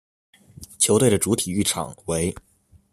[0.79, 2.33] 球队的主体育场为。